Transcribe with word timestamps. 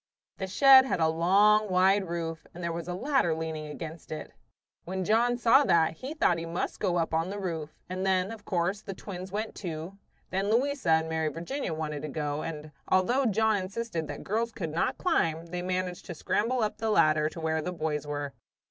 The 0.39 0.47
shed 0.47 0.85
had 0.85 0.99
a 0.99 1.07
long, 1.07 1.69
wide 1.69 2.09
roof, 2.09 2.47
and 2.55 2.63
there 2.63 2.71
was 2.71 2.87
a 2.87 2.95
ladder 2.95 3.35
leaning 3.35 3.67
against 3.67 4.11
it. 4.11 4.31
When 4.83 5.05
John 5.05 5.37
saw 5.37 5.63
that, 5.65 5.97
he 5.97 6.15
thought 6.15 6.39
he 6.39 6.45
must 6.47 6.79
go 6.79 6.97
up 6.97 7.13
on 7.13 7.29
the 7.29 7.37
roof; 7.37 7.69
and 7.87 8.03
then, 8.03 8.31
of 8.31 8.43
course, 8.43 8.81
the 8.81 8.95
twins 8.95 9.31
went, 9.31 9.53
too. 9.53 9.99
Then 10.31 10.49
Louisa 10.49 10.89
and 10.89 11.07
Mary 11.07 11.27
Virginia 11.27 11.75
wanted 11.75 12.01
to 12.01 12.07
go, 12.09 12.41
and 12.41 12.71
although 12.87 13.27
John 13.27 13.57
insisted 13.57 14.07
that 14.07 14.23
girls 14.23 14.51
could 14.51 14.71
not 14.71 14.97
climb, 14.97 15.45
they 15.45 15.61
managed 15.61 16.07
to 16.07 16.15
scramble 16.15 16.63
up 16.63 16.79
the 16.79 16.89
ladder 16.89 17.29
to 17.29 17.39
where 17.39 17.61
the 17.61 17.71
boys 17.71 18.07
were. 18.07 18.33